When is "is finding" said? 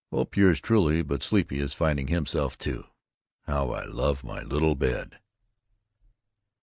1.59-2.07